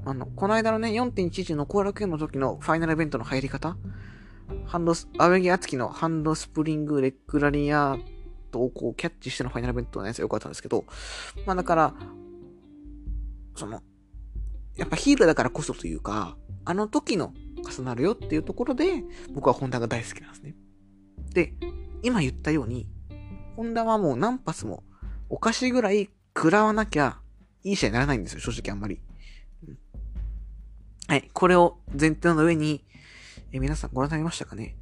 [0.06, 3.78] あの、この間のね、4.11の後楽園の時のファイナルイベントの入り方？
[4.66, 8.13] ハンドス、青柳敦樹のハンドスプリングレッグラリアー
[8.54, 10.86] トをこうキャッチしてのファイナルベントのやつが良かったんですけど、
[11.46, 11.94] まあだから、
[13.56, 13.82] その、
[14.76, 17.34] やっぱヒールだからこそというか、あの時の
[17.70, 20.56] 重なるよっていうところで、僕はホンダが大好きなんですね。
[21.34, 21.54] で、
[22.04, 22.88] 今言ったように、
[23.56, 24.84] ホンダはもう何発も
[25.30, 27.20] おかしいぐらい食らわなきゃ
[27.64, 29.00] いい試合にならないんですよ、正直あんまり。
[31.08, 32.84] はい、これを前提の上に、
[33.52, 34.76] え皆さんご覧になりましたかね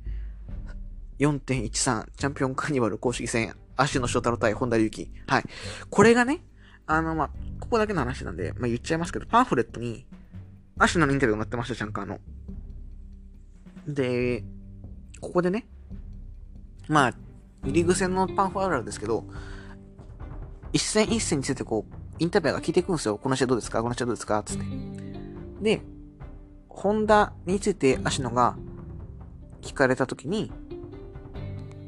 [1.22, 5.12] 4.13チャンピオンカーニバル公式戦、足野翔太郎対本田隆起。
[5.28, 5.44] はい。
[5.92, 6.44] これがね、
[6.88, 7.30] あの、まあ、
[7.60, 10.08] ここだけの話なんで、まあ、言っちゃいますけど、パンフレットに、
[10.80, 12.20] 足野のインタビューが載ってました、チャンカーの。
[13.88, 14.44] で、
[15.20, 15.68] ここでね、
[16.88, 17.14] まあ、
[17.66, 19.24] リーグ戦のパンフあるあるですけど、
[20.74, 23.20] 一戦一戦についてこう、インタビューが聞いていくんですよ。
[23.20, 23.84] この試合どうですか？
[23.84, 24.42] この試合どうですか？
[24.44, 24.66] つって。
[25.62, 25.82] で、
[26.68, 28.58] ホンダについて足野が
[29.62, 30.52] 聞かれたときに、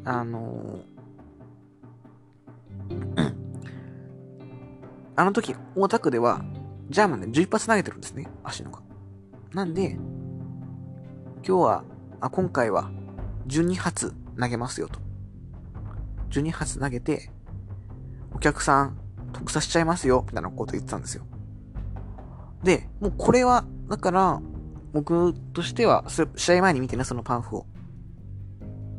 [0.05, 3.33] あのー、
[5.15, 6.43] あの時、大田区では、
[6.89, 8.79] ジャーマンで11発投げてるんですね、足野が。
[9.53, 9.91] なんで、
[11.45, 11.83] 今日は、
[12.19, 12.89] あ、今回は、
[13.47, 14.99] 12発投げますよと。
[16.31, 17.29] 12発投げて、
[18.33, 18.97] お客さん、
[19.33, 21.25] 得さしちゃいますよ、みたいなこと言ってたんですよ。
[22.63, 24.41] で、もうこれは、だから、
[24.93, 27.65] 僕としては、試合前に見てね、そのパンフを。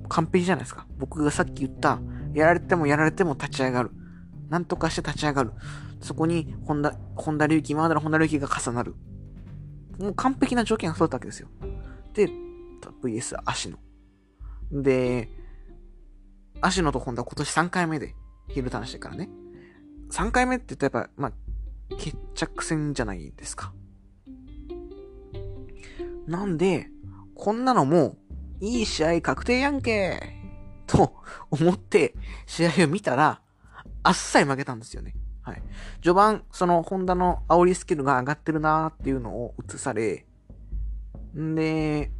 [0.08, 0.86] 完璧じゃないですか。
[0.98, 2.00] 僕がさっき言った、
[2.34, 3.90] やられてもやられても立ち上がる。
[4.48, 5.52] なんとかして立ち上がる。
[6.00, 8.94] そこに、本田、本田隆起、今までの本田隆起が重なる。
[9.98, 11.48] もう完璧な条件が揃ったわけですよ。
[12.12, 12.28] で、
[13.02, 13.78] VS 足野。
[14.70, 15.28] で、
[16.60, 18.14] 足野と本田今年3回目で
[18.48, 19.28] ヒルターンしてからね。
[20.10, 23.72] 3回目って言ったらやっぱ、まあ、決着戦じゃないですか。
[26.26, 26.88] なんで、
[27.34, 28.16] こんなのも、
[28.64, 30.18] いい試合確定やんけ
[30.86, 31.12] と
[31.50, 32.14] 思って
[32.46, 33.40] 試合を見たら、
[34.02, 35.14] あっさり負けたんですよね。
[35.42, 35.62] はい。
[36.00, 40.24] 序盤、その、ホンダの煽りスキルが上がってるなーっていうのを映され、
[41.38, 42.10] んで、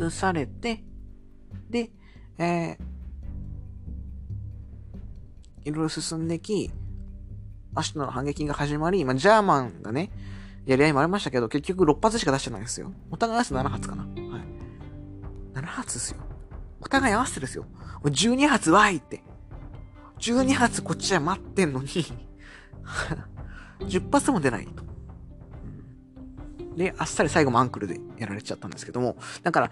[0.00, 0.82] 映されて、
[1.70, 1.90] で、
[2.38, 2.78] えー、
[5.64, 6.72] いろいろ進んでき、
[7.76, 10.10] 足の反撃が始まり、まあ、ジャーマンがね、
[10.68, 12.92] やり合いもありましたけど、結局6発しか出してないんですよ。
[13.10, 14.02] お互い合わせて7発かな。
[14.02, 14.12] はい。
[15.54, 16.18] 7発ですよ。
[16.82, 17.64] お互い合わせてですよ。
[18.04, 19.24] 12発わいって。
[20.18, 21.88] 12発こっちは待ってんのに
[23.80, 24.84] 10発も出ないと。
[26.76, 29.70] で、あっさり最後もアンクルでやられちゃったんですけども、だから、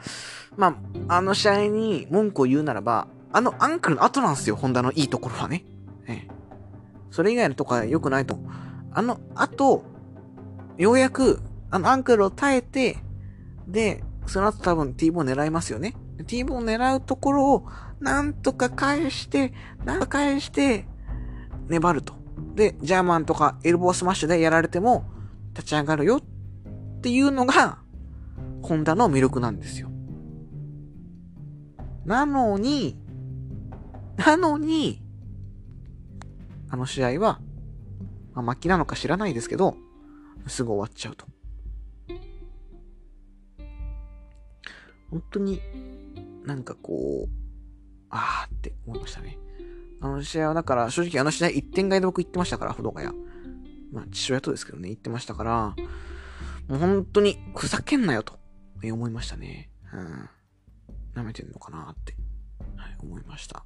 [0.57, 0.79] ま
[1.09, 5.67] あ、あの試合に文句を言うならば、あのアンクルの後なんですよ、ホンダのいいところはね。
[6.07, 6.29] ええ。
[7.11, 8.39] それ以外のとこは良くないと。
[8.93, 9.85] あの後、
[10.79, 12.99] ようやく、あのアンクルを耐えて、
[13.67, 15.95] で、その後多分 T ボー狙いますよね。
[16.27, 17.67] T ボー狙うところを、
[18.01, 19.53] なんとか返して、
[19.85, 20.87] なんとか返して、
[21.69, 22.15] 粘ると。
[22.55, 25.05] で、ジャーマンとかエルボースマッシュでやられても、
[25.55, 27.79] 立ち上がるよっていうのが、
[28.63, 29.91] ホンダの魅力なんですよ。
[32.05, 32.99] なのに、
[34.17, 35.03] なのに、
[36.69, 37.41] あの試合は、
[38.35, 39.77] まあ、末期なのか知らないですけど、
[40.47, 41.27] すぐ終わっちゃうと。
[45.11, 45.61] 本当に、
[46.45, 47.31] なんかこう、
[48.11, 49.39] あーって思いましたね。
[50.01, 53.17] あの試合はだから、正直あの試合1点買いで僕行ってましたから、不動ヶ谷。
[53.93, 55.75] まあ、父親とですけどね、行ってましたから、
[56.69, 58.39] もう本当に、ふざけんなよと、
[58.83, 59.71] 思いましたね。
[59.93, 60.29] うん。
[61.15, 62.15] 舐めてんのかなって、
[62.77, 63.65] はい、思いました。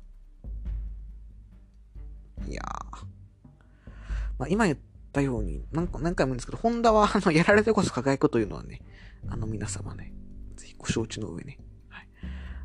[2.46, 3.06] いやー。
[4.38, 4.78] まあ、今言っ
[5.12, 8.82] たように、何何回も言うんですけど、ホンダは、あの、やられてこそ輝くというのはね、
[9.28, 10.12] あの、皆様ね、
[10.56, 11.58] ぜひご承知の上ね。
[11.88, 12.08] はい。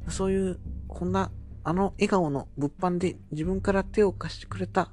[0.09, 1.31] そういう、ホンダ、
[1.67, 4.91] あの笑顔の物販で自分から手を貸してくれた、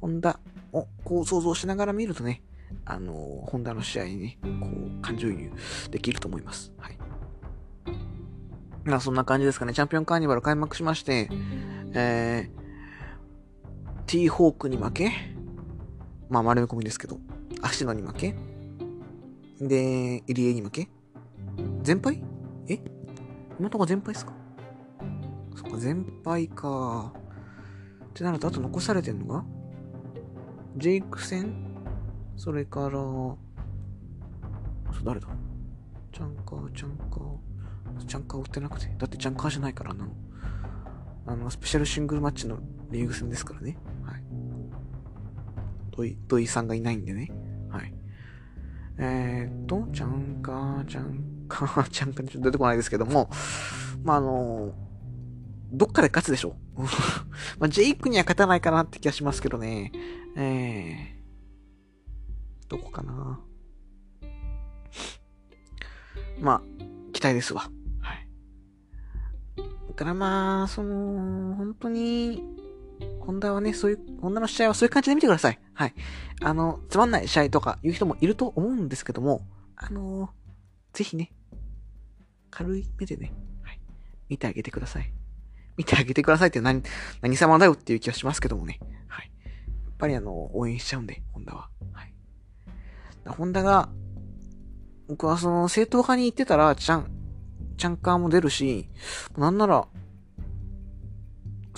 [0.00, 0.40] ホンダ
[0.72, 2.42] をこう想像しながら見るとね、
[2.84, 5.52] あの、ホンダの試合にね、こう、感情移入
[5.90, 6.72] できると思います。
[6.78, 6.98] はい。
[8.84, 9.72] まあ、そんな感じですかね。
[9.72, 11.28] チャンピオンカーニバル開幕しまして、
[11.92, 15.12] えー、T ホークに負け、
[16.28, 17.18] まあ丸め込みですけど、
[17.62, 18.34] 足野に負け、
[19.60, 20.88] で、入江に負け、
[21.82, 22.22] 全敗？
[22.68, 22.80] え？
[23.58, 24.32] 今とこ全敗ですか？
[25.56, 27.12] そっか、全敗か。
[28.10, 29.44] ってなると、あと残されてんのが？
[30.76, 31.52] ジェイク戦？
[32.36, 33.36] それから、そ
[35.00, 35.28] う誰だ？
[36.12, 38.04] チャンカー、チャンカー。
[38.06, 38.94] チャンカー売ってなくて。
[38.96, 40.12] だってチャンカーじゃないからなの。
[41.26, 42.58] あの、スペシャルシングルマッチの
[42.90, 43.76] リーグ戦ですからね。
[44.04, 44.22] はい
[45.98, 47.28] 土井、土井さんがいないんでね。
[47.70, 47.92] はい。
[48.98, 53.28] えー、っと、ちゃんか、ちゃんか、 ちゃんか、ちょっと出てこないですけども、
[54.04, 54.72] まあ、あの
[55.72, 56.56] どっかで勝つでしょ。
[57.58, 59.90] まあ、ジェイクには勝たないかなって気がしますけどね。
[60.36, 63.40] えー、どこかな。
[66.40, 66.62] まあ、
[67.12, 67.62] 期待ですわ。
[68.00, 68.28] はい。
[69.88, 72.57] だからまあ、その、本当に、
[73.20, 75.58] ホンダはね、そういう、ホンダの試合はそういう感じで見てください。
[75.74, 75.94] はい。
[76.42, 80.30] あの、つまんない試合とか言う人もいると思うんですけども、あの
[80.92, 81.32] ぜひね、
[82.50, 83.32] 軽い目でね、
[83.62, 83.80] はい、
[84.28, 85.12] 見てあげてください。
[85.76, 86.82] 見てあげてくださいって何、
[87.22, 88.80] 何様だよっていう気がしますけどもね。
[89.06, 89.30] はい。
[89.44, 89.50] や
[89.90, 91.68] っぱりあの、応援しちゃうんで、ホンダは。
[91.92, 92.14] はい。
[93.28, 93.88] ホンダが、
[95.06, 97.10] 僕はその、正統派に行ってたら、ちゃん、
[97.76, 98.88] チャンカーも出るし、
[99.36, 99.86] なんなら、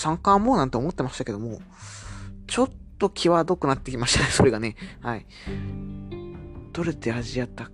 [0.00, 1.60] 参加もなんて思ってましたけども、
[2.46, 4.76] ちょっと際どくなってきましたね、 それがね。
[5.00, 5.26] はい。
[6.72, 7.70] 取れてアジアタッ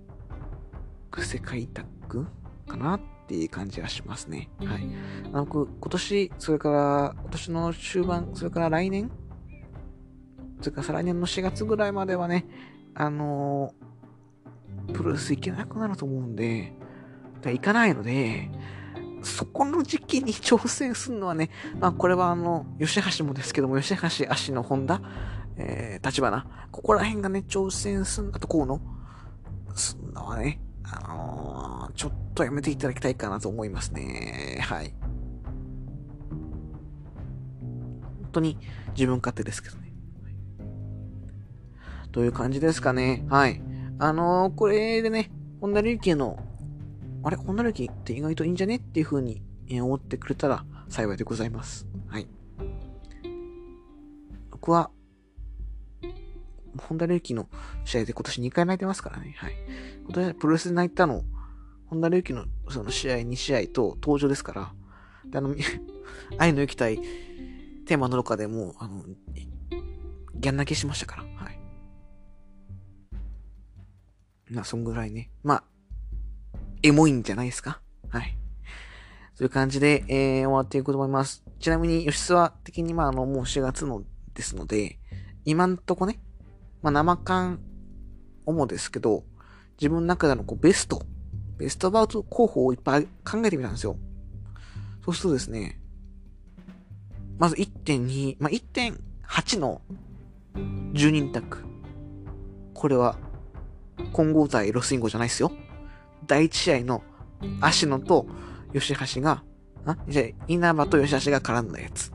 [1.09, 2.27] ク、世界タック
[2.67, 4.49] かなっていう感じがしますね。
[4.59, 4.87] はい。
[5.31, 9.09] あの、僕、今年、それから、今年の終盤、それから来年
[10.61, 12.45] それから再来年の4月ぐらいまではね、
[12.95, 16.73] あのー、プロレス行けなくなると思うんで、
[17.43, 18.49] 行かないので、
[19.23, 21.49] そこの時期に挑戦するのはね、
[21.79, 25.01] まあこれはあの、吉橋もですけども、吉橋足のホンダ、
[25.57, 26.45] えー、立花。
[26.71, 28.81] ここら辺がね、挑戦すんだと、こうの、
[29.75, 34.59] すんのはね、あのー、ちょっとやめていただきたいかなと思いますね。
[34.61, 34.93] はい。
[38.21, 38.57] 本当に
[38.95, 39.93] 自分勝手ですけどね。
[42.11, 43.25] という感じですかね。
[43.29, 43.61] はい。
[43.99, 46.39] あのー、これでね、本田隆起の、
[47.23, 49.41] あれ本田隆起って意外といいんじゃねっていう風に
[49.81, 51.87] 思ってくれたら幸いでございます。
[52.07, 52.27] はい。
[54.51, 54.89] 僕は、
[56.77, 57.49] 本田隆起の
[57.85, 59.35] 試合で今年2回泣いてますからね。
[59.37, 59.53] はい。
[60.05, 61.23] 今年プロレスで泣いたの、
[61.87, 64.73] 本田隆起のその試合2試合と登場ですから、
[65.25, 65.55] で、あの、
[66.37, 66.97] 愛の行きたい
[67.85, 69.03] テーマの中でも、あの、
[70.35, 71.23] ギャン泣きしましたから。
[71.23, 71.59] はい。
[74.49, 75.31] まあ、そんぐらいね。
[75.43, 75.63] まあ、
[76.83, 77.81] エモいんじゃないですか？
[78.09, 78.37] はい。
[79.35, 81.43] そういう感じで、えー、終わっていくと思います。
[81.59, 84.99] ちなみに、吉沢的に、まあ、あの、もう4月のですので、
[85.45, 86.19] 今んとこね、
[86.81, 87.59] まあ、生感、
[88.45, 89.23] 主ですけど、
[89.79, 91.03] 自分の中でのこうベスト、
[91.57, 93.97] ベストバウト候補をいっぱい考えてみたんですよ。
[95.05, 95.79] そうするとですね、
[97.37, 99.81] まず1.2、まあ、1.8の
[100.55, 101.63] 10人タッグ。
[102.73, 103.17] これは
[104.13, 105.51] 混合対ロスインゴじゃないですよ。
[106.25, 107.03] 第一試合の
[107.61, 108.25] 芦野と
[108.73, 109.43] 吉橋が、
[109.85, 112.11] あじゃ稲葉と吉橋が絡んだやつ。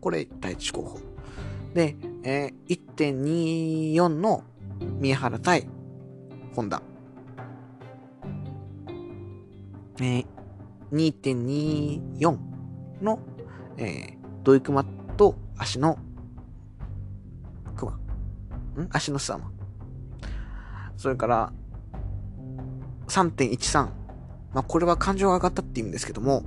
[0.00, 1.00] これ第一候補。
[1.74, 4.42] で、えー、1.24の
[4.80, 5.68] 宮原対
[6.54, 6.82] 本田。
[10.00, 10.26] えー、
[10.92, 12.38] 2.24
[13.02, 13.18] の、
[13.76, 14.84] えー、土井熊
[15.16, 15.98] と足の
[17.76, 17.92] 熊。
[17.92, 17.98] ん？
[18.90, 19.40] 足のスマ。
[20.96, 21.52] それから、
[23.08, 23.90] 3.13。
[24.52, 26.42] まあ、これは感情が上がったって意味ですけども、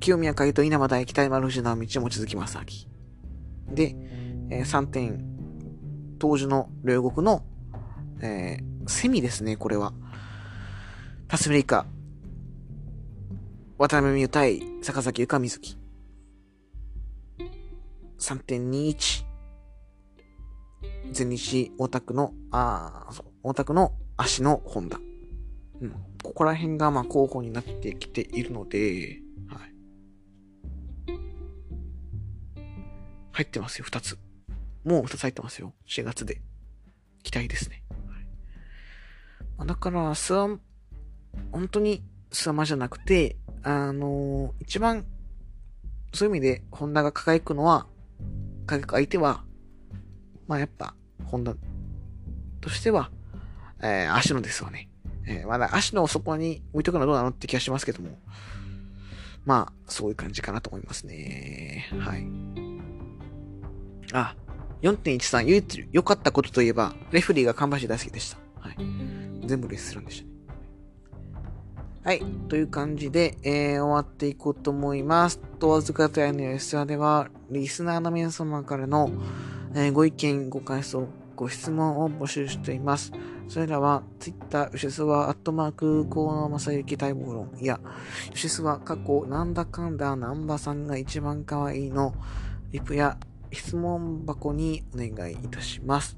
[0.00, 3.74] 清宮海と稲葉大北山藤直道望月正明。
[3.74, 3.94] で、
[4.50, 5.24] えー、3点、
[6.18, 7.44] 当時の両国の、
[8.20, 9.92] えー、セミですね、これは。
[11.28, 11.86] 辰巳以下、
[13.78, 15.78] 渡辺美優対坂崎ゆか水木。
[18.18, 19.24] 3.21。
[21.12, 25.00] 全日オタクの、ああ、そう、オタクの足の本田。
[25.80, 25.92] うん。
[26.22, 29.72] ここら辺が、まあ、候補になってきているので、はい。
[33.32, 34.18] 入ってますよ、二つ。
[34.84, 35.74] もう二つ入ってますよ。
[35.88, 36.40] 4月で。
[37.22, 37.82] 期待ですね。
[37.90, 37.98] はい、
[39.58, 40.60] まあ、だから、スワン、
[41.50, 45.06] 本当にスワマじゃなくて、あのー、一番、
[46.12, 47.86] そういう意味で、ホンダが輝くのは、
[48.66, 49.44] 輝く相手は、
[50.46, 50.94] まあやっぱ、
[51.24, 51.54] ホンダ
[52.60, 53.10] としては、
[53.82, 54.88] えー、足野ですわね。
[55.26, 58.18] えー、まだ足野をそこに置いとくのはどうなのって気がしますけども。
[59.44, 61.88] まあ、そういう感じかなと思いますね。
[61.98, 62.26] はい。
[64.12, 64.36] あ、
[64.82, 68.38] 4.13唯一良かったことといえば、レフリーが看板師大好きでした。
[68.60, 68.76] はい。
[69.46, 70.24] 全部レスするんでし
[72.04, 72.08] た。
[72.08, 72.22] はい。
[72.48, 75.40] という感じで、えー、終わっていこうと思います。
[75.58, 79.10] 問わずかとやの吉沢では、リスナーの皆様からの、
[79.74, 81.08] えー、ご意見、ご感想、
[81.42, 83.10] ご質問を募集しています。
[83.48, 87.80] それらは、Twitter、吉須は、アットマーク、河野正幸待望論や、
[88.32, 92.14] 吉須は過去、なんだかんだ、南波さんが一番可愛いの、
[92.70, 93.18] リプや
[93.50, 96.16] 質問箱にお願いいたします。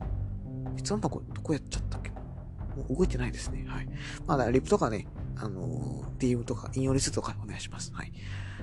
[0.77, 2.11] 質問箱、どこやっちゃったっけ？
[2.11, 3.65] もう動いてないですね。
[3.67, 3.89] はい。
[4.27, 5.07] まだ、リプとかね、
[5.37, 7.95] あのー、DM とか、引用リストとかお願いします。
[7.95, 8.13] はい。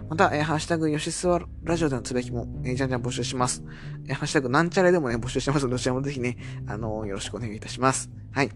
[0.10, 3.64] また、えー、ハッシュタグ、吉スワラジオでのつぶやきも、えー、じゃんじゃん募集します。
[4.08, 6.38] えー、ハッシュタグ、なんちゃらでもね、募集してますので、どちらもぜひね、
[6.68, 8.10] あのー、よろしくお願いいたします。
[8.32, 8.52] はい。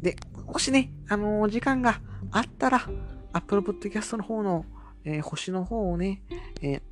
[0.00, 2.00] で、もしね、あのー、時間が
[2.30, 2.88] あったら、
[3.32, 4.64] Apple Podcast の方の、
[5.04, 6.22] えー、星の方をね、
[6.60, 6.82] えー、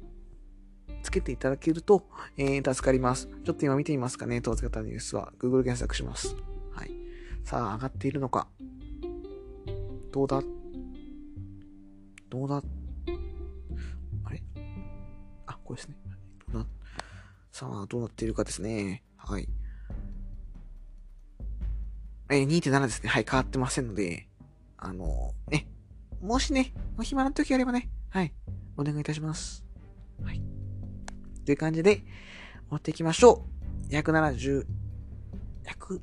[1.03, 3.29] つけていただけると、えー、助かります。
[3.45, 5.33] ちょっと今見てみますかね、当然方ニュースは。
[5.39, 6.35] Google 検索します。
[6.73, 6.91] はい。
[7.45, 8.49] さあ、上がっているのか。
[10.13, 10.43] どうだ？
[12.29, 12.63] どうだ？
[15.71, 15.95] これですね。
[16.53, 16.67] な、
[17.53, 19.05] さあ、どうなっているかですね。
[19.17, 19.49] はい。
[22.29, 23.09] えー、2.7ですね。
[23.09, 24.27] はい、変わってませんので、
[24.77, 25.69] あのー、ね、
[26.21, 28.35] もしね、お暇な時あればね、はい、
[28.77, 29.65] お願いいたします。
[30.25, 30.43] はい。
[31.45, 32.05] という感じで、終
[32.71, 33.47] わっていきましょ
[33.89, 33.93] う。
[33.93, 34.67] 170、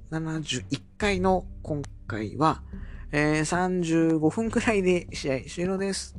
[0.09, 2.63] 171回の今回は、
[3.11, 6.15] えー、35分くらいで試合終了です。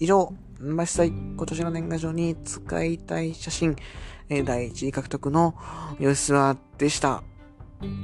[0.00, 0.34] 以上、
[0.64, 3.76] まあ、実際今年の年賀状に使いたい写真、
[4.28, 5.54] えー、第1位獲得の
[5.98, 7.22] 吉沢でした。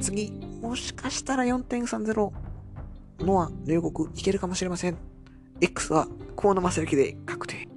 [0.01, 2.33] 次、もしかしたら4.30
[3.25, 4.97] のア、両国いけるかもしれません。
[5.61, 7.70] X は河野正幸で確定。